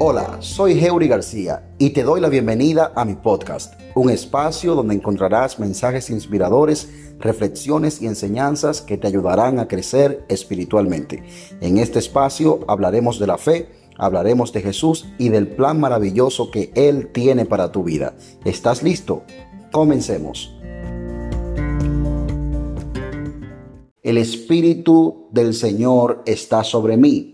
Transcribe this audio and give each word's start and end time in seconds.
Hola, 0.00 0.38
soy 0.40 0.72
Heuri 0.84 1.06
García 1.06 1.70
y 1.78 1.90
te 1.90 2.02
doy 2.02 2.20
la 2.20 2.28
bienvenida 2.28 2.92
a 2.96 3.04
mi 3.04 3.14
podcast, 3.14 3.74
un 3.94 4.10
espacio 4.10 4.74
donde 4.74 4.96
encontrarás 4.96 5.60
mensajes 5.60 6.10
inspiradores, 6.10 6.88
reflexiones 7.20 8.02
y 8.02 8.08
enseñanzas 8.08 8.82
que 8.82 8.98
te 8.98 9.06
ayudarán 9.06 9.60
a 9.60 9.68
crecer 9.68 10.24
espiritualmente. 10.28 11.22
En 11.60 11.78
este 11.78 12.00
espacio 12.00 12.64
hablaremos 12.66 13.20
de 13.20 13.28
la 13.28 13.38
fe, 13.38 13.68
hablaremos 13.96 14.52
de 14.52 14.62
Jesús 14.62 15.06
y 15.16 15.28
del 15.28 15.46
plan 15.46 15.78
maravilloso 15.78 16.50
que 16.50 16.72
Él 16.74 17.12
tiene 17.12 17.46
para 17.46 17.70
tu 17.70 17.84
vida. 17.84 18.16
¿Estás 18.44 18.82
listo? 18.82 19.22
Comencemos. 19.70 20.58
El 24.02 24.18
Espíritu 24.18 25.28
del 25.30 25.54
Señor 25.54 26.24
está 26.26 26.64
sobre 26.64 26.96
mí 26.96 27.33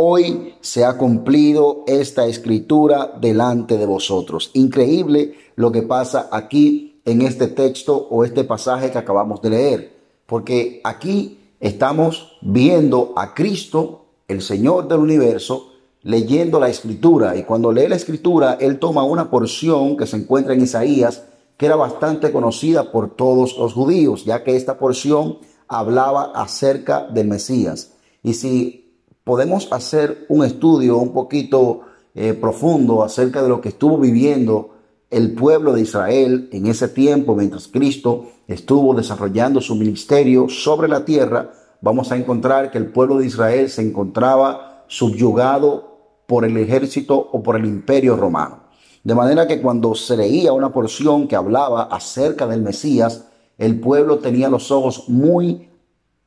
Hoy 0.00 0.54
se 0.60 0.84
ha 0.84 0.96
cumplido 0.96 1.82
esta 1.88 2.26
escritura 2.26 3.18
delante 3.20 3.76
de 3.76 3.84
vosotros. 3.84 4.52
Increíble 4.54 5.34
lo 5.56 5.72
que 5.72 5.82
pasa 5.82 6.28
aquí 6.30 7.00
en 7.04 7.20
este 7.20 7.48
texto 7.48 8.06
o 8.08 8.24
este 8.24 8.44
pasaje 8.44 8.92
que 8.92 8.98
acabamos 8.98 9.42
de 9.42 9.50
leer, 9.50 9.92
porque 10.24 10.80
aquí 10.84 11.40
estamos 11.58 12.38
viendo 12.42 13.12
a 13.16 13.34
Cristo, 13.34 14.04
el 14.28 14.40
Señor 14.40 14.86
del 14.86 15.00
universo, 15.00 15.72
leyendo 16.04 16.60
la 16.60 16.68
escritura 16.68 17.34
y 17.34 17.42
cuando 17.42 17.72
lee 17.72 17.88
la 17.88 17.96
escritura, 17.96 18.56
él 18.60 18.78
toma 18.78 19.02
una 19.02 19.28
porción 19.28 19.96
que 19.96 20.06
se 20.06 20.18
encuentra 20.18 20.54
en 20.54 20.62
Isaías, 20.62 21.24
que 21.56 21.66
era 21.66 21.74
bastante 21.74 22.30
conocida 22.30 22.92
por 22.92 23.16
todos 23.16 23.58
los 23.58 23.72
judíos, 23.72 24.24
ya 24.24 24.44
que 24.44 24.54
esta 24.54 24.78
porción 24.78 25.38
hablaba 25.66 26.30
acerca 26.36 27.04
del 27.08 27.26
Mesías. 27.26 27.94
Y 28.22 28.34
si 28.34 28.87
podemos 29.28 29.70
hacer 29.72 30.24
un 30.30 30.42
estudio 30.42 30.96
un 30.96 31.12
poquito 31.12 31.82
eh, 32.14 32.32
profundo 32.32 33.02
acerca 33.02 33.42
de 33.42 33.50
lo 33.50 33.60
que 33.60 33.68
estuvo 33.68 33.98
viviendo 33.98 34.70
el 35.10 35.34
pueblo 35.34 35.74
de 35.74 35.82
Israel 35.82 36.48
en 36.50 36.64
ese 36.64 36.88
tiempo 36.88 37.36
mientras 37.36 37.68
Cristo 37.68 38.30
estuvo 38.46 38.94
desarrollando 38.94 39.60
su 39.60 39.74
ministerio 39.74 40.48
sobre 40.48 40.88
la 40.88 41.04
tierra, 41.04 41.52
vamos 41.82 42.10
a 42.10 42.16
encontrar 42.16 42.70
que 42.70 42.78
el 42.78 42.86
pueblo 42.86 43.18
de 43.18 43.26
Israel 43.26 43.68
se 43.68 43.82
encontraba 43.82 44.84
subyugado 44.88 46.22
por 46.26 46.46
el 46.46 46.56
ejército 46.56 47.28
o 47.30 47.42
por 47.42 47.56
el 47.56 47.66
imperio 47.66 48.16
romano. 48.16 48.60
De 49.04 49.14
manera 49.14 49.46
que 49.46 49.60
cuando 49.60 49.94
se 49.94 50.16
leía 50.16 50.54
una 50.54 50.72
porción 50.72 51.28
que 51.28 51.36
hablaba 51.36 51.82
acerca 51.82 52.46
del 52.46 52.62
Mesías, 52.62 53.26
el 53.58 53.78
pueblo 53.78 54.20
tenía 54.20 54.48
los 54.48 54.70
ojos 54.70 55.06
muy 55.10 55.67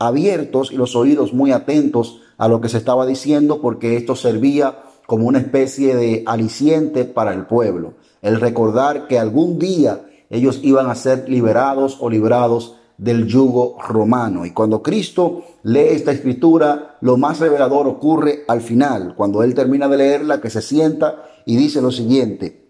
abiertos 0.07 0.71
y 0.71 0.77
los 0.77 0.95
oídos 0.95 1.33
muy 1.33 1.51
atentos 1.51 2.21
a 2.37 2.47
lo 2.47 2.61
que 2.61 2.69
se 2.69 2.77
estaba 2.77 3.05
diciendo 3.05 3.61
porque 3.61 3.97
esto 3.97 4.15
servía 4.15 4.79
como 5.05 5.27
una 5.27 5.39
especie 5.39 5.95
de 5.95 6.23
aliciente 6.25 7.05
para 7.05 7.33
el 7.33 7.45
pueblo. 7.45 7.93
El 8.21 8.39
recordar 8.39 9.07
que 9.07 9.19
algún 9.19 9.59
día 9.59 10.05
ellos 10.29 10.59
iban 10.63 10.89
a 10.89 10.95
ser 10.95 11.27
liberados 11.29 11.97
o 11.99 12.09
librados 12.09 12.77
del 12.97 13.27
yugo 13.27 13.77
romano. 13.81 14.45
Y 14.45 14.51
cuando 14.51 14.81
Cristo 14.81 15.43
lee 15.63 15.89
esta 15.89 16.11
escritura, 16.11 16.97
lo 17.01 17.17
más 17.17 17.39
revelador 17.39 17.87
ocurre 17.87 18.43
al 18.47 18.61
final, 18.61 19.15
cuando 19.15 19.43
Él 19.43 19.53
termina 19.55 19.87
de 19.87 19.97
leerla, 19.97 20.39
que 20.39 20.49
se 20.49 20.61
sienta 20.61 21.25
y 21.45 21.55
dice 21.57 21.81
lo 21.81 21.91
siguiente, 21.91 22.69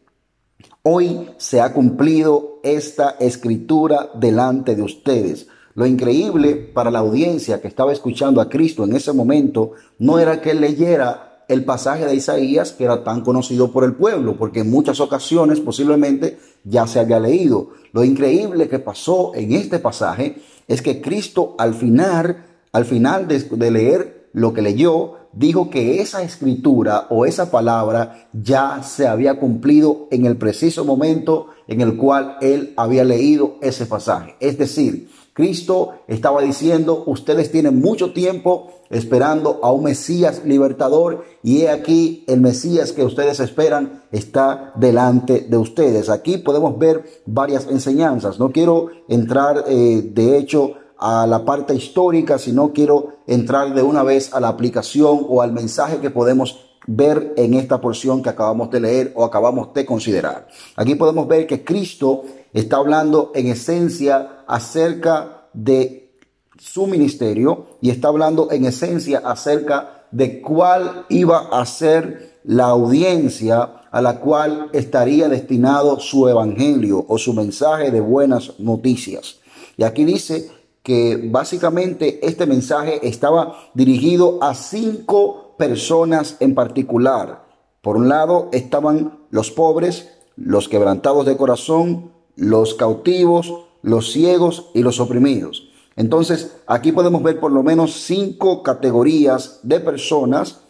hoy 0.84 1.30
se 1.38 1.62
ha 1.62 1.74
cumplido 1.74 2.60
esta 2.64 3.18
escritura 3.20 4.10
delante 4.16 4.76
de 4.76 4.84
ustedes. 4.84 5.48
Lo 5.74 5.86
increíble 5.86 6.56
para 6.56 6.92
la 6.92 7.00
audiencia 7.00 7.62
que 7.62 7.68
estaba 7.68 7.94
escuchando 7.94 8.42
a 8.42 8.50
Cristo 8.50 8.84
en 8.84 8.96
ese 8.96 9.14
momento 9.14 9.72
no 10.00 10.20
era 10.20 10.42
que 10.42 10.52
él 10.52 10.62
leyera 10.62 11.46
el 11.48 11.66
pasaje 11.66 12.06
de 12.06 12.16
Isaías 12.16 12.72
que 12.72 12.86
era 12.86 13.04
tan 13.04 13.22
conocido 13.22 13.72
por 13.72 13.84
el 13.84 13.94
pueblo, 13.94 14.38
porque 14.38 14.62
en 14.62 14.72
muchas 14.72 15.00
ocasiones 15.00 15.60
posiblemente 15.60 16.40
ya 16.64 16.88
se 16.88 17.00
había 17.00 17.20
leído. 17.20 17.72
Lo 17.94 18.04
increíble 18.04 18.70
que 18.70 18.80
pasó 18.80 19.34
en 19.36 19.54
este 19.54 19.80
pasaje 19.80 20.42
es 20.68 20.82
que 20.82 21.02
Cristo 21.02 21.56
al 21.58 21.74
final, 21.74 22.46
al 22.72 22.86
final 22.86 23.28
de, 23.28 23.40
de 23.40 23.72
leer 23.72 24.30
lo 24.34 24.54
que 24.54 24.62
leyó, 24.62 25.16
dijo 25.34 25.70
que 25.70 26.02
esa 26.02 26.24
escritura 26.24 27.08
o 27.10 27.26
esa 27.26 27.52
palabra 27.52 28.30
ya 28.34 28.84
se 28.84 29.08
había 29.08 29.40
cumplido 29.40 30.08
en 30.12 30.26
el 30.26 30.38
preciso 30.38 30.86
momento 30.86 31.48
en 31.68 31.82
el 31.82 31.96
cual 31.98 32.38
él 32.42 32.74
había 32.76 33.04
leído 33.04 33.58
ese 33.62 33.86
pasaje. 33.86 34.36
Es 34.40 34.58
decir, 34.58 35.10
Cristo 35.34 35.94
estaba 36.08 36.42
diciendo, 36.42 37.04
ustedes 37.06 37.52
tienen 37.52 37.80
mucho 37.80 38.12
tiempo 38.12 38.72
esperando 38.90 39.60
a 39.64 39.72
un 39.72 39.86
Mesías 39.86 40.42
libertador 40.46 41.24
y 41.42 41.62
he 41.62 41.70
aquí 41.70 42.26
el 42.28 42.42
Mesías 42.42 42.92
que 42.92 43.06
ustedes 43.06 43.40
esperan 43.40 44.04
está 44.12 44.74
delante 44.76 45.48
de 45.50 45.58
ustedes. 45.58 46.10
Aquí 46.10 46.38
podemos 46.38 46.78
ver 46.78 47.24
varias 47.26 47.68
enseñanzas. 47.68 48.40
No 48.40 48.52
quiero 48.52 48.88
entrar 49.08 49.64
eh, 49.68 50.02
de 50.14 50.38
hecho 50.38 50.74
a 50.98 51.26
la 51.26 51.46
parte 51.46 51.74
histórica, 51.74 52.38
sino 52.38 52.74
quiero 52.74 53.16
entrar 53.26 53.74
de 53.74 53.82
una 53.82 54.04
vez 54.04 54.34
a 54.34 54.40
la 54.40 54.50
aplicación 54.50 55.26
o 55.28 55.42
al 55.42 55.54
mensaje 55.54 56.00
que 56.00 56.12
podemos 56.12 56.71
ver 56.88 57.34
en 57.38 57.54
esta 57.54 57.80
porción 57.80 58.24
que 58.24 58.30
acabamos 58.30 58.72
de 58.72 58.80
leer 58.80 59.14
o 59.16 59.24
acabamos 59.24 59.74
de 59.74 59.86
considerar. 59.86 60.48
Aquí 60.76 60.96
podemos 60.96 61.28
ver 61.28 61.48
que 61.48 61.64
Cristo 61.64 62.24
está 62.54 62.78
hablando 62.78 63.32
en 63.36 63.48
esencia 63.48 64.44
acerca 64.48 65.48
de 65.54 66.16
su 66.58 66.88
ministerio 66.88 67.78
y 67.82 67.90
está 67.90 68.10
hablando 68.10 68.52
en 68.52 68.66
esencia 68.66 69.22
acerca 69.24 70.06
de 70.12 70.42
cuál 70.42 71.06
iba 71.10 71.50
a 71.52 71.66
ser 71.66 72.40
la 72.44 72.66
audiencia 72.66 73.82
a 73.92 74.02
la 74.02 74.20
cual 74.20 74.70
estaría 74.74 75.28
destinado 75.30 76.00
su 76.00 76.28
evangelio 76.28 77.06
o 77.08 77.18
su 77.18 77.34
mensaje 77.34 77.92
de 77.92 78.00
buenas 78.00 78.60
noticias. 78.60 79.40
Y 79.78 79.84
aquí 79.84 80.06
dice 80.06 80.50
que 80.84 81.30
básicamente 81.30 82.26
este 82.26 82.46
mensaje 82.46 83.08
estaba 83.08 83.56
dirigido 83.74 84.40
a 84.42 84.56
cinco 84.56 85.41
personas 85.62 86.38
en 86.40 86.56
particular. 86.56 87.46
Por 87.84 87.96
un 87.96 88.10
lado 88.10 88.50
estaban 88.52 89.20
los 89.30 89.52
pobres, 89.52 90.10
los 90.36 90.68
quebrantados 90.68 91.24
de 91.28 91.38
corazón, 91.38 92.14
los 92.36 92.74
cautivos, 92.74 93.54
los 93.84 94.12
ciegos 94.12 94.72
y 94.74 94.82
los 94.82 95.00
oprimidos. 95.00 95.70
Entonces, 95.96 96.56
aquí 96.66 96.92
podemos 96.92 97.22
ver 97.22 97.40
por 97.40 97.52
lo 97.52 97.62
menos 97.62 97.94
cinco 97.94 98.64
categorías 98.64 99.60
de 99.62 99.80
personas 99.80 100.62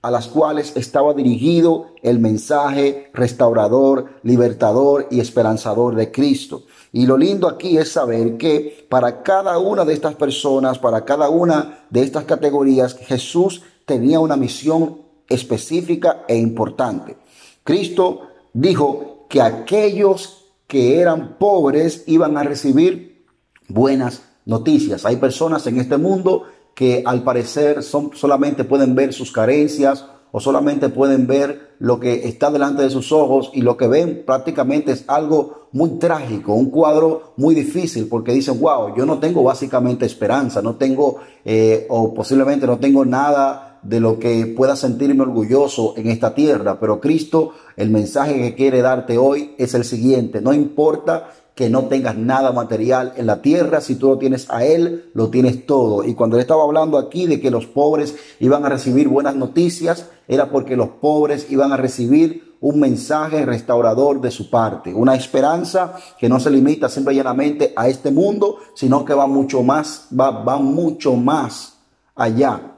a 0.00 0.10
las 0.10 0.28
cuales 0.28 0.74
estaba 0.76 1.12
dirigido 1.12 1.88
el 2.02 2.18
mensaje 2.18 3.10
restaurador, 3.12 4.06
libertador 4.22 5.08
y 5.10 5.20
esperanzador 5.20 5.94
de 5.94 6.10
Cristo. 6.10 6.62
Y 6.90 7.04
lo 7.04 7.18
lindo 7.18 7.48
aquí 7.48 7.76
es 7.76 7.92
saber 7.92 8.38
que 8.38 8.86
para 8.88 9.22
cada 9.22 9.58
una 9.58 9.84
de 9.84 9.92
estas 9.92 10.14
personas, 10.14 10.78
para 10.78 11.04
cada 11.04 11.28
una 11.28 11.84
de 11.90 12.02
estas 12.02 12.24
categorías, 12.24 12.96
Jesús 12.96 13.62
tenía 13.88 14.20
una 14.20 14.36
misión 14.36 15.02
específica 15.28 16.24
e 16.28 16.36
importante. 16.36 17.16
Cristo 17.64 18.28
dijo 18.52 19.26
que 19.28 19.42
aquellos 19.42 20.44
que 20.68 21.00
eran 21.00 21.38
pobres 21.38 22.04
iban 22.06 22.36
a 22.36 22.44
recibir 22.44 23.26
buenas 23.66 24.22
noticias. 24.44 25.04
Hay 25.04 25.16
personas 25.16 25.66
en 25.66 25.80
este 25.80 25.96
mundo 25.96 26.44
que 26.74 27.02
al 27.04 27.24
parecer 27.24 27.82
son, 27.82 28.10
solamente 28.14 28.62
pueden 28.62 28.94
ver 28.94 29.12
sus 29.12 29.32
carencias 29.32 30.04
o 30.32 30.40
solamente 30.40 30.88
pueden 30.88 31.26
ver 31.26 31.76
lo 31.78 32.00
que 32.00 32.28
está 32.28 32.50
delante 32.50 32.82
de 32.82 32.90
sus 32.90 33.12
ojos 33.12 33.50
y 33.54 33.62
lo 33.62 33.76
que 33.76 33.86
ven 33.86 34.22
prácticamente 34.26 34.92
es 34.92 35.04
algo 35.06 35.68
muy 35.72 35.98
trágico, 35.98 36.54
un 36.54 36.70
cuadro 36.70 37.34
muy 37.36 37.54
difícil 37.54 38.08
porque 38.08 38.32
dicen, 38.32 38.60
wow, 38.60 38.94
yo 38.96 39.06
no 39.06 39.18
tengo 39.18 39.42
básicamente 39.42 40.06
esperanza, 40.06 40.62
no 40.62 40.76
tengo 40.76 41.18
eh, 41.44 41.86
o 41.88 42.14
posiblemente 42.14 42.66
no 42.66 42.78
tengo 42.78 43.04
nada 43.04 43.78
de 43.82 44.00
lo 44.00 44.18
que 44.18 44.46
pueda 44.46 44.76
sentirme 44.76 45.22
orgulloso 45.22 45.94
en 45.96 46.08
esta 46.08 46.34
tierra, 46.34 46.80
pero 46.80 47.00
Cristo, 47.00 47.52
el 47.76 47.90
mensaje 47.90 48.34
que 48.34 48.54
quiere 48.54 48.82
darte 48.82 49.18
hoy 49.18 49.54
es 49.56 49.74
el 49.74 49.84
siguiente, 49.84 50.40
no 50.40 50.52
importa 50.52 51.30
que 51.58 51.68
no 51.68 51.86
tengas 51.86 52.16
nada 52.16 52.52
material 52.52 53.14
en 53.16 53.26
la 53.26 53.42
tierra, 53.42 53.80
si 53.80 53.96
tú 53.96 54.10
lo 54.10 54.16
tienes 54.16 54.48
a 54.48 54.64
Él, 54.64 55.10
lo 55.12 55.28
tienes 55.28 55.66
todo. 55.66 56.04
Y 56.04 56.14
cuando 56.14 56.36
él 56.36 56.42
estaba 56.42 56.62
hablando 56.62 56.98
aquí 56.98 57.26
de 57.26 57.40
que 57.40 57.50
los 57.50 57.66
pobres 57.66 58.14
iban 58.38 58.64
a 58.64 58.68
recibir 58.68 59.08
buenas 59.08 59.34
noticias, 59.34 60.06
era 60.28 60.50
porque 60.50 60.76
los 60.76 60.88
pobres 60.88 61.50
iban 61.50 61.72
a 61.72 61.76
recibir 61.76 62.54
un 62.60 62.78
mensaje 62.78 63.44
restaurador 63.44 64.20
de 64.20 64.30
su 64.30 64.50
parte, 64.50 64.94
una 64.94 65.16
esperanza 65.16 65.96
que 66.16 66.28
no 66.28 66.38
se 66.38 66.52
limita 66.52 66.88
simple 66.88 67.14
y 67.14 67.16
llanamente 67.16 67.72
a 67.74 67.88
este 67.88 68.12
mundo, 68.12 68.58
sino 68.76 69.04
que 69.04 69.14
va 69.14 69.26
mucho 69.26 69.64
más, 69.64 70.06
va, 70.16 70.30
va 70.30 70.58
mucho 70.58 71.16
más 71.16 71.78
allá. 72.14 72.76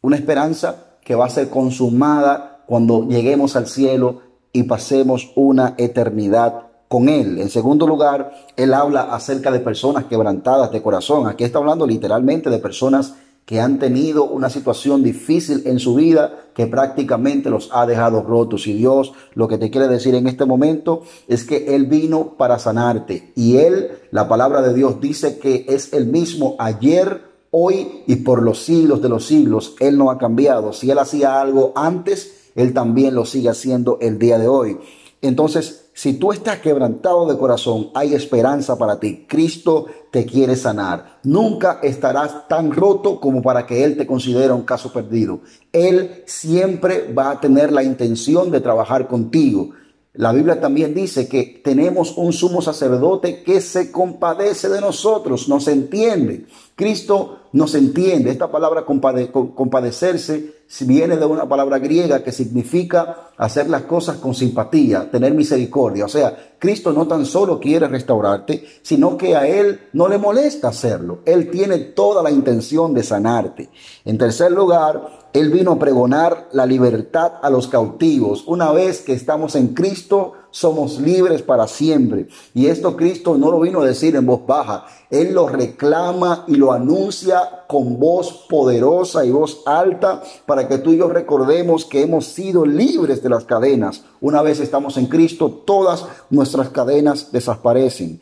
Una 0.00 0.16
esperanza 0.16 0.96
que 1.04 1.14
va 1.14 1.26
a 1.26 1.30
ser 1.30 1.48
consumada 1.48 2.64
cuando 2.66 3.06
lleguemos 3.06 3.54
al 3.54 3.68
cielo 3.68 4.22
y 4.52 4.64
pasemos 4.64 5.30
una 5.36 5.76
eternidad 5.78 6.67
con 6.88 7.08
Él. 7.08 7.38
En 7.38 7.50
segundo 7.50 7.86
lugar, 7.86 8.32
Él 8.56 8.74
habla 8.74 9.14
acerca 9.14 9.50
de 9.50 9.60
personas 9.60 10.04
quebrantadas 10.04 10.72
de 10.72 10.82
corazón. 10.82 11.28
Aquí 11.28 11.44
está 11.44 11.58
hablando 11.58 11.86
literalmente 11.86 12.50
de 12.50 12.58
personas 12.58 13.14
que 13.48 13.60
han 13.60 13.78
tenido 13.78 14.24
una 14.24 14.50
situación 14.50 15.02
difícil 15.02 15.62
en 15.64 15.78
su 15.78 15.94
vida 15.94 16.48
que 16.54 16.66
prácticamente 16.66 17.48
los 17.48 17.70
ha 17.72 17.86
dejado 17.86 18.22
rotos. 18.22 18.66
Y 18.66 18.74
Dios 18.74 19.14
lo 19.32 19.48
que 19.48 19.56
te 19.56 19.70
quiere 19.70 19.88
decir 19.88 20.14
en 20.14 20.26
este 20.26 20.44
momento 20.44 21.02
es 21.28 21.44
que 21.44 21.74
Él 21.74 21.86
vino 21.86 22.34
para 22.36 22.58
sanarte. 22.58 23.32
Y 23.34 23.56
Él, 23.56 23.92
la 24.10 24.28
palabra 24.28 24.60
de 24.60 24.74
Dios 24.74 25.00
dice 25.00 25.38
que 25.38 25.64
es 25.66 25.94
el 25.94 26.08
mismo 26.08 26.56
ayer, 26.58 27.22
hoy 27.50 28.02
y 28.06 28.16
por 28.16 28.42
los 28.42 28.58
siglos 28.58 29.00
de 29.00 29.08
los 29.08 29.24
siglos. 29.24 29.76
Él 29.80 29.96
no 29.96 30.10
ha 30.10 30.18
cambiado. 30.18 30.74
Si 30.74 30.90
Él 30.90 30.98
hacía 30.98 31.40
algo 31.40 31.72
antes, 31.74 32.50
Él 32.54 32.74
también 32.74 33.14
lo 33.14 33.24
sigue 33.24 33.48
haciendo 33.48 33.96
el 34.02 34.18
día 34.18 34.38
de 34.38 34.48
hoy. 34.48 34.78
Entonces, 35.22 35.87
si 35.98 36.12
tú 36.12 36.30
estás 36.30 36.60
quebrantado 36.60 37.26
de 37.26 37.36
corazón, 37.36 37.90
hay 37.92 38.14
esperanza 38.14 38.78
para 38.78 39.00
ti. 39.00 39.26
Cristo 39.28 39.86
te 40.12 40.24
quiere 40.24 40.54
sanar. 40.54 41.18
Nunca 41.24 41.80
estarás 41.82 42.46
tan 42.46 42.70
roto 42.70 43.18
como 43.18 43.42
para 43.42 43.66
que 43.66 43.82
Él 43.82 43.96
te 43.96 44.06
considere 44.06 44.52
un 44.52 44.62
caso 44.62 44.92
perdido. 44.92 45.40
Él 45.72 46.22
siempre 46.24 47.12
va 47.12 47.32
a 47.32 47.40
tener 47.40 47.72
la 47.72 47.82
intención 47.82 48.52
de 48.52 48.60
trabajar 48.60 49.08
contigo. 49.08 49.70
La 50.12 50.30
Biblia 50.30 50.60
también 50.60 50.94
dice 50.94 51.26
que 51.26 51.60
tenemos 51.64 52.16
un 52.16 52.32
sumo 52.32 52.62
sacerdote 52.62 53.42
que 53.42 53.60
se 53.60 53.90
compadece 53.90 54.68
de 54.68 54.80
nosotros, 54.80 55.48
nos 55.48 55.66
entiende. 55.66 56.46
Cristo 56.76 57.40
nos 57.52 57.74
entiende. 57.74 58.30
Esta 58.30 58.52
palabra 58.52 58.84
compadecerse 58.84 60.57
viene 60.80 61.16
de 61.16 61.24
una 61.24 61.48
palabra 61.48 61.78
griega 61.78 62.22
que 62.22 62.30
significa 62.30 63.30
hacer 63.38 63.70
las 63.70 63.82
cosas 63.82 64.18
con 64.18 64.34
simpatía, 64.34 65.10
tener 65.10 65.32
misericordia. 65.32 66.04
O 66.04 66.08
sea, 66.08 66.54
Cristo 66.58 66.92
no 66.92 67.06
tan 67.06 67.24
solo 67.24 67.58
quiere 67.58 67.88
restaurarte, 67.88 68.64
sino 68.82 69.16
que 69.16 69.34
a 69.36 69.46
Él 69.46 69.88
no 69.92 70.08
le 70.08 70.18
molesta 70.18 70.68
hacerlo. 70.68 71.20
Él 71.24 71.50
tiene 71.50 71.78
toda 71.78 72.22
la 72.22 72.30
intención 72.30 72.92
de 72.92 73.02
sanarte. 73.02 73.70
En 74.04 74.18
tercer 74.18 74.52
lugar, 74.52 75.28
Él 75.32 75.50
vino 75.50 75.72
a 75.72 75.78
pregonar 75.78 76.48
la 76.52 76.66
libertad 76.66 77.34
a 77.40 77.48
los 77.48 77.68
cautivos. 77.68 78.44
Una 78.46 78.72
vez 78.72 79.00
que 79.00 79.12
estamos 79.12 79.54
en 79.54 79.68
Cristo, 79.68 80.34
somos 80.50 80.98
libres 81.00 81.42
para 81.42 81.68
siempre. 81.68 82.28
Y 82.54 82.66
esto 82.66 82.96
Cristo 82.96 83.36
no 83.36 83.50
lo 83.50 83.60
vino 83.60 83.80
a 83.80 83.86
decir 83.86 84.16
en 84.16 84.26
voz 84.26 84.44
baja. 84.46 84.86
Él 85.10 85.34
lo 85.34 85.48
reclama 85.48 86.44
y 86.48 86.56
lo 86.56 86.72
anuncia 86.72 87.64
con 87.68 87.98
voz 87.98 88.46
poderosa 88.48 89.24
y 89.24 89.30
voz 89.30 89.62
alta 89.66 90.22
para 90.46 90.57
que 90.66 90.78
tú 90.78 90.92
y 90.92 90.98
yo 90.98 91.08
recordemos 91.08 91.84
que 91.84 92.02
hemos 92.02 92.26
sido 92.26 92.64
libres 92.64 93.22
de 93.22 93.28
las 93.28 93.44
cadenas. 93.44 94.02
Una 94.20 94.42
vez 94.42 94.58
estamos 94.60 94.96
en 94.96 95.06
Cristo, 95.06 95.62
todas 95.64 96.06
nuestras 96.30 96.70
cadenas 96.70 97.30
desaparecen. 97.30 98.20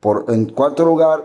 Por, 0.00 0.26
en 0.28 0.46
cuarto 0.46 0.84
lugar, 0.84 1.24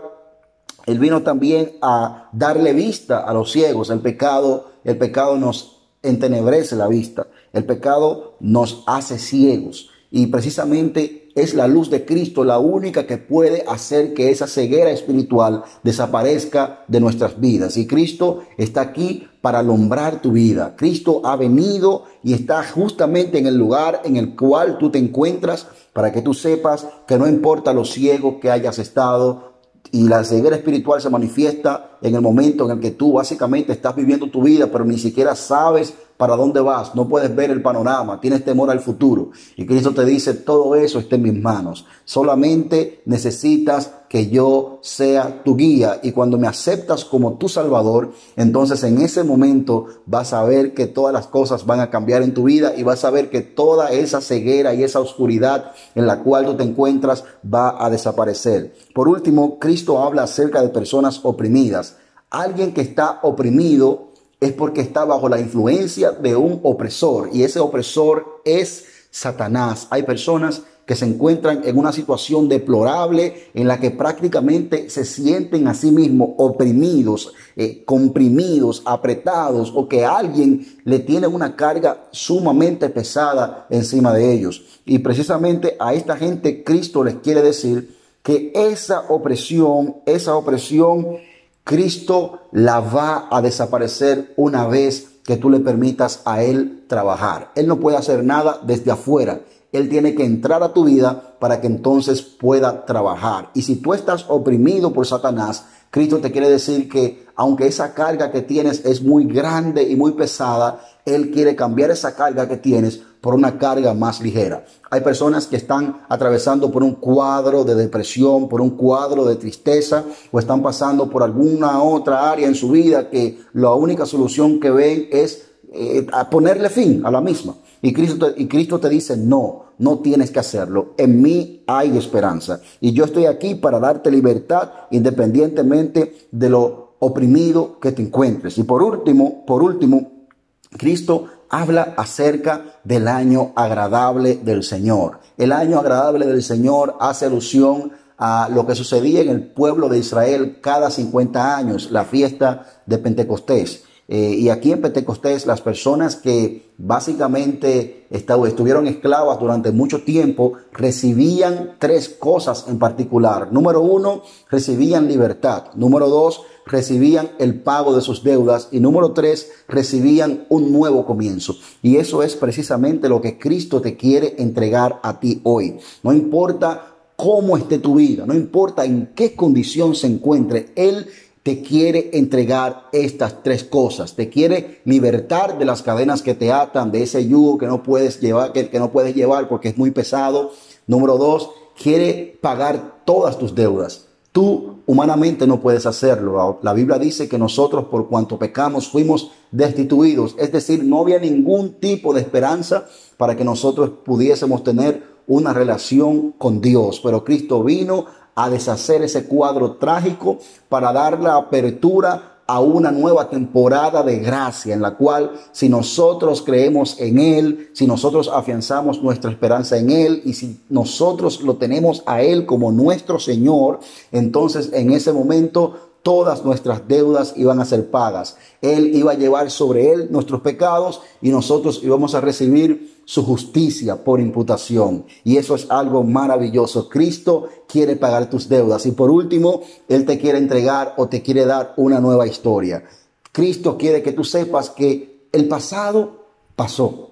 Él 0.86 0.98
vino 0.98 1.22
también 1.22 1.72
a 1.82 2.30
darle 2.32 2.72
vista 2.72 3.18
a 3.18 3.34
los 3.34 3.52
ciegos. 3.52 3.90
El 3.90 4.00
pecado, 4.00 4.70
el 4.84 4.96
pecado 4.96 5.36
nos 5.36 5.82
entenebrece 6.02 6.76
la 6.76 6.86
vista. 6.86 7.26
El 7.52 7.66
pecado 7.66 8.36
nos 8.40 8.84
hace 8.86 9.18
ciegos. 9.18 9.90
Y 10.10 10.28
precisamente 10.28 11.23
es 11.34 11.54
la 11.54 11.66
luz 11.66 11.90
de 11.90 12.04
Cristo 12.04 12.44
la 12.44 12.58
única 12.58 13.06
que 13.06 13.18
puede 13.18 13.64
hacer 13.66 14.14
que 14.14 14.30
esa 14.30 14.46
ceguera 14.46 14.90
espiritual 14.90 15.64
desaparezca 15.82 16.84
de 16.88 17.00
nuestras 17.00 17.40
vidas. 17.40 17.76
Y 17.76 17.86
Cristo 17.86 18.44
está 18.56 18.82
aquí 18.82 19.28
para 19.40 19.58
alumbrar 19.58 20.22
tu 20.22 20.32
vida. 20.32 20.74
Cristo 20.76 21.22
ha 21.24 21.36
venido 21.36 22.04
y 22.22 22.34
está 22.34 22.62
justamente 22.62 23.38
en 23.38 23.46
el 23.46 23.56
lugar 23.56 24.02
en 24.04 24.16
el 24.16 24.34
cual 24.36 24.78
tú 24.78 24.90
te 24.90 24.98
encuentras 24.98 25.66
para 25.92 26.12
que 26.12 26.22
tú 26.22 26.34
sepas 26.34 26.86
que 27.06 27.18
no 27.18 27.28
importa 27.28 27.72
lo 27.72 27.84
ciego 27.84 28.40
que 28.40 28.50
hayas 28.50 28.78
estado, 28.78 29.54
y 29.92 30.08
la 30.08 30.24
ceguera 30.24 30.56
espiritual 30.56 31.00
se 31.00 31.10
manifiesta 31.10 31.98
en 32.02 32.14
el 32.14 32.20
momento 32.20 32.64
en 32.64 32.72
el 32.72 32.80
que 32.80 32.90
tú 32.90 33.12
básicamente 33.12 33.72
estás 33.72 33.94
viviendo 33.94 34.28
tu 34.28 34.42
vida, 34.42 34.68
pero 34.72 34.84
ni 34.84 34.98
siquiera 34.98 35.36
sabes 35.36 35.94
para 36.16 36.36
dónde 36.36 36.60
vas, 36.60 36.94
no 36.94 37.08
puedes 37.08 37.34
ver 37.34 37.50
el 37.50 37.62
panorama, 37.62 38.20
tienes 38.20 38.44
temor 38.44 38.70
al 38.70 38.80
futuro. 38.80 39.30
Y 39.56 39.66
Cristo 39.66 39.92
te 39.92 40.04
dice, 40.04 40.34
todo 40.34 40.74
eso 40.76 40.98
está 41.00 41.16
en 41.16 41.22
mis 41.22 41.40
manos. 41.40 41.86
Solamente 42.04 43.02
necesitas 43.04 43.90
que 44.08 44.30
yo 44.30 44.78
sea 44.80 45.42
tu 45.42 45.56
guía. 45.56 45.98
Y 46.04 46.12
cuando 46.12 46.38
me 46.38 46.46
aceptas 46.46 47.04
como 47.04 47.36
tu 47.36 47.48
Salvador, 47.48 48.12
entonces 48.36 48.84
en 48.84 49.00
ese 49.00 49.24
momento 49.24 49.86
vas 50.06 50.32
a 50.32 50.44
ver 50.44 50.72
que 50.72 50.86
todas 50.86 51.12
las 51.12 51.26
cosas 51.26 51.66
van 51.66 51.80
a 51.80 51.90
cambiar 51.90 52.22
en 52.22 52.32
tu 52.32 52.44
vida 52.44 52.74
y 52.76 52.84
vas 52.84 53.04
a 53.04 53.10
ver 53.10 53.28
que 53.28 53.40
toda 53.40 53.90
esa 53.90 54.20
ceguera 54.20 54.72
y 54.72 54.84
esa 54.84 55.00
oscuridad 55.00 55.72
en 55.96 56.06
la 56.06 56.22
cual 56.22 56.46
tú 56.46 56.54
te 56.54 56.62
encuentras 56.62 57.24
va 57.44 57.84
a 57.84 57.90
desaparecer. 57.90 58.76
Por 58.94 59.08
último, 59.08 59.58
Cristo 59.58 60.00
habla 60.00 60.22
acerca 60.22 60.62
de 60.62 60.68
personas 60.68 61.18
oprimidas. 61.24 61.96
Alguien 62.30 62.72
que 62.72 62.82
está 62.82 63.18
oprimido 63.22 64.13
es 64.44 64.52
porque 64.52 64.82
está 64.82 65.04
bajo 65.06 65.28
la 65.28 65.40
influencia 65.40 66.10
de 66.10 66.36
un 66.36 66.60
opresor 66.62 67.30
y 67.32 67.44
ese 67.44 67.60
opresor 67.60 68.42
es 68.44 68.84
Satanás. 69.10 69.86
Hay 69.90 70.02
personas 70.02 70.62
que 70.84 70.96
se 70.96 71.06
encuentran 71.06 71.62
en 71.64 71.78
una 71.78 71.92
situación 71.92 72.46
deplorable 72.46 73.48
en 73.54 73.66
la 73.66 73.80
que 73.80 73.90
prácticamente 73.90 74.90
se 74.90 75.06
sienten 75.06 75.66
a 75.66 75.72
sí 75.72 75.90
mismos 75.90 76.30
oprimidos, 76.36 77.32
eh, 77.56 77.84
comprimidos, 77.86 78.82
apretados 78.84 79.72
o 79.74 79.88
que 79.88 80.04
alguien 80.04 80.66
le 80.84 80.98
tiene 80.98 81.26
una 81.26 81.56
carga 81.56 82.08
sumamente 82.10 82.90
pesada 82.90 83.66
encima 83.70 84.12
de 84.12 84.30
ellos. 84.30 84.62
Y 84.84 84.98
precisamente 84.98 85.74
a 85.80 85.94
esta 85.94 86.18
gente 86.18 86.62
Cristo 86.62 87.02
les 87.02 87.14
quiere 87.14 87.40
decir 87.40 87.96
que 88.22 88.52
esa 88.54 89.06
opresión, 89.08 89.96
esa 90.04 90.36
opresión 90.36 91.16
Cristo 91.64 92.48
la 92.52 92.80
va 92.80 93.28
a 93.30 93.40
desaparecer 93.40 94.34
una 94.36 94.66
vez 94.66 95.08
que 95.24 95.36
tú 95.36 95.48
le 95.48 95.60
permitas 95.60 96.20
a 96.26 96.42
Él 96.42 96.83
trabajar. 96.86 97.50
Él 97.54 97.66
no 97.66 97.80
puede 97.80 97.96
hacer 97.96 98.24
nada 98.24 98.60
desde 98.62 98.90
afuera. 98.90 99.40
Él 99.72 99.88
tiene 99.88 100.14
que 100.14 100.24
entrar 100.24 100.62
a 100.62 100.72
tu 100.72 100.84
vida 100.84 101.36
para 101.40 101.60
que 101.60 101.66
entonces 101.66 102.22
pueda 102.22 102.84
trabajar. 102.84 103.50
Y 103.54 103.62
si 103.62 103.76
tú 103.76 103.92
estás 103.92 104.26
oprimido 104.28 104.92
por 104.92 105.06
Satanás, 105.06 105.64
Cristo 105.90 106.18
te 106.18 106.32
quiere 106.32 106.48
decir 106.48 106.88
que 106.88 107.24
aunque 107.36 107.66
esa 107.66 107.94
carga 107.94 108.30
que 108.30 108.42
tienes 108.42 108.84
es 108.84 109.02
muy 109.02 109.26
grande 109.26 109.82
y 109.82 109.96
muy 109.96 110.12
pesada, 110.12 110.80
Él 111.04 111.30
quiere 111.30 111.56
cambiar 111.56 111.90
esa 111.90 112.14
carga 112.14 112.48
que 112.48 112.56
tienes 112.56 113.00
por 113.20 113.34
una 113.34 113.58
carga 113.58 113.94
más 113.94 114.20
ligera. 114.20 114.64
Hay 114.90 115.00
personas 115.00 115.46
que 115.46 115.56
están 115.56 116.02
atravesando 116.08 116.70
por 116.70 116.82
un 116.82 116.96
cuadro 116.96 117.64
de 117.64 117.74
depresión, 117.74 118.48
por 118.48 118.60
un 118.60 118.70
cuadro 118.70 119.24
de 119.24 119.36
tristeza 119.36 120.04
o 120.30 120.38
están 120.38 120.62
pasando 120.62 121.08
por 121.08 121.22
alguna 121.22 121.82
otra 121.82 122.30
área 122.30 122.46
en 122.46 122.54
su 122.54 122.70
vida 122.70 123.08
que 123.08 123.40
la 123.54 123.72
única 123.72 124.04
solución 124.04 124.60
que 124.60 124.70
ven 124.70 125.08
es 125.10 125.53
eh, 125.74 126.06
ponerle 126.30 126.68
fin 126.68 127.02
a 127.04 127.10
la 127.10 127.20
misma. 127.20 127.56
Y 127.82 127.92
Cristo, 127.92 128.32
y 128.36 128.46
Cristo 128.46 128.78
te 128.78 128.88
dice, 128.88 129.16
no, 129.16 129.64
no 129.78 129.98
tienes 129.98 130.30
que 130.30 130.38
hacerlo. 130.38 130.94
En 130.96 131.20
mí 131.20 131.64
hay 131.66 131.98
esperanza. 131.98 132.60
Y 132.80 132.92
yo 132.92 133.04
estoy 133.04 133.26
aquí 133.26 133.56
para 133.56 133.80
darte 133.80 134.10
libertad 134.10 134.70
independientemente 134.90 136.28
de 136.30 136.48
lo 136.48 136.94
oprimido 137.00 137.78
que 137.80 137.92
te 137.92 138.02
encuentres. 138.02 138.56
Y 138.58 138.62
por 138.62 138.82
último, 138.82 139.44
por 139.44 139.62
último, 139.62 140.28
Cristo 140.70 141.26
habla 141.50 141.94
acerca 141.96 142.78
del 142.84 143.08
año 143.08 143.52
agradable 143.54 144.36
del 144.36 144.62
Señor. 144.62 145.20
El 145.36 145.52
año 145.52 145.78
agradable 145.78 146.26
del 146.26 146.42
Señor 146.42 146.96
hace 147.00 147.26
alusión 147.26 147.92
a 148.16 148.48
lo 148.48 148.66
que 148.66 148.74
sucedía 148.74 149.20
en 149.20 149.28
el 149.28 149.42
pueblo 149.42 149.88
de 149.88 149.98
Israel 149.98 150.58
cada 150.60 150.90
50 150.90 151.56
años, 151.56 151.90
la 151.90 152.04
fiesta 152.04 152.66
de 152.86 152.98
Pentecostés. 152.98 153.84
Eh, 154.06 154.36
y 154.38 154.48
aquí 154.50 154.70
en 154.70 154.82
Pentecostés 154.82 155.46
las 155.46 155.62
personas 155.62 156.16
que 156.16 156.74
básicamente 156.76 158.06
estuvieron 158.10 158.86
esclavas 158.86 159.40
durante 159.40 159.72
mucho 159.72 160.02
tiempo 160.02 160.54
recibían 160.72 161.76
tres 161.78 162.08
cosas 162.08 162.66
en 162.68 162.78
particular. 162.78 163.52
Número 163.52 163.80
uno, 163.80 164.22
recibían 164.50 165.08
libertad. 165.08 165.66
Número 165.74 166.08
dos, 166.08 166.42
recibían 166.66 167.30
el 167.38 167.60
pago 167.60 167.94
de 167.94 168.02
sus 168.02 168.22
deudas. 168.22 168.68
Y 168.72 168.80
número 168.80 169.12
tres, 169.12 169.50
recibían 169.68 170.46
un 170.48 170.72
nuevo 170.72 171.06
comienzo. 171.06 171.56
Y 171.82 171.96
eso 171.96 172.22
es 172.22 172.36
precisamente 172.36 173.08
lo 173.08 173.20
que 173.20 173.38
Cristo 173.38 173.80
te 173.80 173.96
quiere 173.96 174.34
entregar 174.38 175.00
a 175.02 175.18
ti 175.18 175.40
hoy. 175.44 175.78
No 176.02 176.12
importa 176.12 176.94
cómo 177.16 177.56
esté 177.56 177.78
tu 177.78 177.94
vida, 177.96 178.26
no 178.26 178.34
importa 178.34 178.84
en 178.84 179.12
qué 179.14 179.34
condición 179.34 179.94
se 179.94 180.08
encuentre, 180.08 180.72
Él 180.74 181.06
te 181.44 181.60
quiere 181.60 182.08
entregar 182.14 182.88
estas 182.92 183.42
tres 183.42 183.64
cosas. 183.64 184.16
Te 184.16 184.30
quiere 184.30 184.80
libertar 184.86 185.58
de 185.58 185.66
las 185.66 185.82
cadenas 185.82 186.22
que 186.22 186.34
te 186.34 186.50
atan, 186.50 186.90
de 186.90 187.02
ese 187.02 187.28
yugo 187.28 187.58
que 187.58 187.66
no 187.66 187.82
puedes 187.82 188.18
llevar, 188.18 188.52
que, 188.52 188.70
no 188.78 188.90
puedes 188.90 189.14
llevar 189.14 189.46
porque 189.46 189.68
es 189.68 189.76
muy 189.76 189.90
pesado. 189.90 190.52
Número 190.86 191.18
dos, 191.18 191.50
quiere 191.80 192.38
pagar 192.40 193.02
todas 193.04 193.38
tus 193.38 193.54
deudas. 193.54 194.06
Tú 194.32 194.78
humanamente 194.86 195.46
no 195.46 195.60
puedes 195.60 195.84
hacerlo. 195.84 196.60
La 196.62 196.72
Biblia 196.72 196.98
dice 196.98 197.28
que 197.28 197.38
nosotros 197.38 197.84
por 197.90 198.08
cuanto 198.08 198.38
pecamos 198.38 198.88
fuimos 198.88 199.30
destituidos. 199.50 200.34
Es 200.38 200.50
decir, 200.50 200.82
no 200.82 201.00
había 201.00 201.18
ningún 201.18 201.74
tipo 201.74 202.14
de 202.14 202.22
esperanza 202.22 202.86
para 203.18 203.36
que 203.36 203.44
nosotros 203.44 203.90
pudiésemos 204.02 204.64
tener 204.64 205.02
una 205.26 205.52
relación 205.52 206.32
con 206.38 206.62
Dios. 206.62 207.00
Pero 207.04 207.22
Cristo 207.22 207.62
vino 207.62 208.06
a 208.34 208.50
deshacer 208.50 209.02
ese 209.02 209.26
cuadro 209.26 209.72
trágico 209.72 210.38
para 210.68 210.92
dar 210.92 211.20
la 211.20 211.36
apertura 211.36 212.34
a 212.46 212.60
una 212.60 212.90
nueva 212.90 213.30
temporada 213.30 214.02
de 214.02 214.18
gracia 214.18 214.74
en 214.74 214.82
la 214.82 214.96
cual 214.96 215.32
si 215.52 215.68
nosotros 215.68 216.42
creemos 216.42 217.00
en 217.00 217.18
Él, 217.18 217.70
si 217.72 217.86
nosotros 217.86 218.30
afianzamos 218.32 219.02
nuestra 219.02 219.30
esperanza 219.30 219.78
en 219.78 219.90
Él 219.90 220.22
y 220.24 220.34
si 220.34 220.60
nosotros 220.68 221.40
lo 221.40 221.56
tenemos 221.56 222.02
a 222.06 222.22
Él 222.22 222.44
como 222.44 222.70
nuestro 222.70 223.18
Señor, 223.18 223.80
entonces 224.12 224.70
en 224.74 224.92
ese 224.92 225.12
momento 225.12 225.94
todas 226.02 226.44
nuestras 226.44 226.86
deudas 226.86 227.32
iban 227.36 227.60
a 227.60 227.64
ser 227.64 227.90
pagas. 227.90 228.36
Él 228.60 228.94
iba 228.94 229.12
a 229.12 229.16
llevar 229.16 229.50
sobre 229.50 229.90
Él 229.92 230.08
nuestros 230.10 230.42
pecados 230.42 231.00
y 231.22 231.30
nosotros 231.30 231.80
íbamos 231.82 232.14
a 232.14 232.20
recibir 232.20 232.93
su 233.04 233.24
justicia 233.24 234.02
por 234.02 234.20
imputación. 234.20 235.04
Y 235.24 235.36
eso 235.36 235.54
es 235.54 235.70
algo 235.70 236.02
maravilloso. 236.04 236.88
Cristo 236.88 237.48
quiere 237.68 237.96
pagar 237.96 238.30
tus 238.30 238.48
deudas. 238.48 238.86
Y 238.86 238.92
por 238.92 239.10
último, 239.10 239.62
Él 239.88 240.04
te 240.06 240.18
quiere 240.18 240.38
entregar 240.38 240.94
o 240.96 241.08
te 241.08 241.22
quiere 241.22 241.44
dar 241.44 241.74
una 241.76 242.00
nueva 242.00 242.26
historia. 242.26 242.84
Cristo 243.32 243.76
quiere 243.76 244.02
que 244.02 244.12
tú 244.12 244.24
sepas 244.24 244.70
que 244.70 245.28
el 245.32 245.48
pasado 245.48 246.24
pasó. 246.56 247.10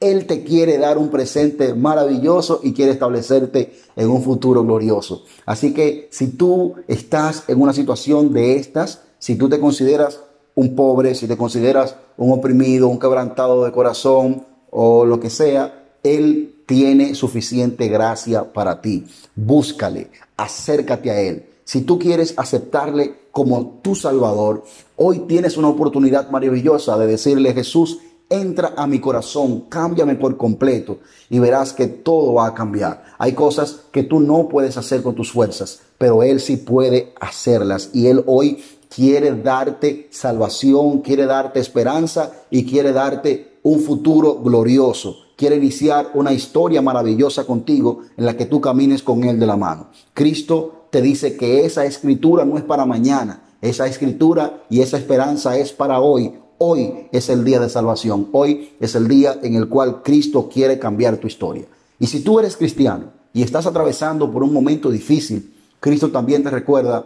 Él 0.00 0.26
te 0.26 0.42
quiere 0.42 0.78
dar 0.78 0.98
un 0.98 1.10
presente 1.10 1.74
maravilloso 1.74 2.60
y 2.62 2.72
quiere 2.72 2.92
establecerte 2.92 3.72
en 3.94 4.10
un 4.10 4.22
futuro 4.22 4.64
glorioso. 4.64 5.22
Así 5.46 5.72
que 5.72 6.08
si 6.10 6.28
tú 6.28 6.74
estás 6.88 7.44
en 7.46 7.60
una 7.60 7.72
situación 7.72 8.32
de 8.32 8.56
estas, 8.56 9.02
si 9.20 9.36
tú 9.36 9.48
te 9.48 9.60
consideras 9.60 10.20
un 10.56 10.74
pobre, 10.74 11.14
si 11.14 11.28
te 11.28 11.36
consideras 11.36 11.94
un 12.16 12.32
oprimido, 12.32 12.88
un 12.88 12.98
quebrantado 12.98 13.64
de 13.64 13.70
corazón, 13.70 14.44
o 14.72 15.04
lo 15.04 15.20
que 15.20 15.30
sea, 15.30 15.84
Él 16.02 16.56
tiene 16.66 17.14
suficiente 17.14 17.88
gracia 17.88 18.52
para 18.52 18.80
ti. 18.80 19.04
Búscale, 19.36 20.10
acércate 20.36 21.10
a 21.10 21.20
Él. 21.20 21.46
Si 21.64 21.82
tú 21.82 21.98
quieres 21.98 22.34
aceptarle 22.36 23.14
como 23.30 23.80
tu 23.82 23.94
Salvador, 23.94 24.64
hoy 24.96 25.20
tienes 25.20 25.56
una 25.56 25.68
oportunidad 25.68 26.30
maravillosa 26.30 26.96
de 26.98 27.06
decirle, 27.06 27.52
Jesús, 27.52 27.98
entra 28.30 28.72
a 28.76 28.86
mi 28.86 28.98
corazón, 28.98 29.66
cámbiame 29.68 30.14
por 30.14 30.38
completo 30.38 31.00
y 31.28 31.38
verás 31.38 31.74
que 31.74 31.86
todo 31.86 32.34
va 32.34 32.46
a 32.46 32.54
cambiar. 32.54 33.04
Hay 33.18 33.34
cosas 33.34 33.80
que 33.92 34.04
tú 34.04 34.20
no 34.20 34.48
puedes 34.48 34.78
hacer 34.78 35.02
con 35.02 35.14
tus 35.14 35.30
fuerzas, 35.30 35.80
pero 35.98 36.22
Él 36.22 36.40
sí 36.40 36.56
puede 36.56 37.12
hacerlas 37.20 37.90
y 37.92 38.06
Él 38.06 38.24
hoy 38.26 38.64
quiere 38.88 39.34
darte 39.34 40.08
salvación, 40.10 41.00
quiere 41.00 41.26
darte 41.26 41.60
esperanza 41.60 42.32
y 42.50 42.64
quiere 42.64 42.92
darte 42.92 43.51
un 43.62 43.80
futuro 43.80 44.40
glorioso. 44.42 45.18
Quiere 45.36 45.56
iniciar 45.56 46.10
una 46.14 46.32
historia 46.32 46.82
maravillosa 46.82 47.44
contigo 47.44 48.00
en 48.16 48.26
la 48.26 48.36
que 48.36 48.46
tú 48.46 48.60
camines 48.60 49.02
con 49.02 49.24
Él 49.24 49.38
de 49.38 49.46
la 49.46 49.56
mano. 49.56 49.88
Cristo 50.14 50.86
te 50.90 51.00
dice 51.00 51.36
que 51.36 51.64
esa 51.64 51.84
escritura 51.84 52.44
no 52.44 52.58
es 52.58 52.64
para 52.64 52.86
mañana. 52.86 53.42
Esa 53.60 53.86
escritura 53.86 54.64
y 54.68 54.80
esa 54.80 54.98
esperanza 54.98 55.56
es 55.56 55.72
para 55.72 56.00
hoy. 56.00 56.34
Hoy 56.58 57.08
es 57.12 57.28
el 57.28 57.44
día 57.44 57.60
de 57.60 57.68
salvación. 57.68 58.28
Hoy 58.32 58.72
es 58.78 58.94
el 58.94 59.08
día 59.08 59.38
en 59.42 59.54
el 59.54 59.68
cual 59.68 60.02
Cristo 60.02 60.48
quiere 60.52 60.78
cambiar 60.78 61.16
tu 61.16 61.26
historia. 61.26 61.66
Y 61.98 62.08
si 62.08 62.20
tú 62.20 62.38
eres 62.40 62.56
cristiano 62.56 63.12
y 63.32 63.42
estás 63.42 63.66
atravesando 63.66 64.30
por 64.30 64.42
un 64.42 64.52
momento 64.52 64.90
difícil, 64.90 65.54
Cristo 65.80 66.10
también 66.10 66.42
te 66.42 66.50
recuerda 66.50 67.04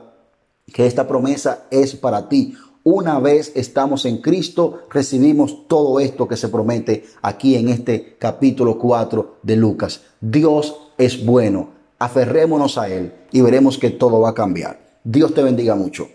que 0.72 0.86
esta 0.86 1.06
promesa 1.06 1.66
es 1.70 1.94
para 1.94 2.28
ti. 2.28 2.54
Una 2.88 3.18
vez 3.18 3.50
estamos 3.56 4.04
en 4.04 4.18
Cristo, 4.18 4.82
recibimos 4.88 5.66
todo 5.66 5.98
esto 5.98 6.28
que 6.28 6.36
se 6.36 6.48
promete 6.48 7.04
aquí 7.20 7.56
en 7.56 7.68
este 7.68 8.14
capítulo 8.16 8.78
4 8.78 9.38
de 9.42 9.56
Lucas. 9.56 10.02
Dios 10.20 10.76
es 10.96 11.26
bueno. 11.26 11.70
Aferrémonos 11.98 12.78
a 12.78 12.88
Él 12.88 13.12
y 13.32 13.40
veremos 13.40 13.76
que 13.76 13.90
todo 13.90 14.20
va 14.20 14.28
a 14.28 14.34
cambiar. 14.34 15.00
Dios 15.02 15.34
te 15.34 15.42
bendiga 15.42 15.74
mucho. 15.74 16.06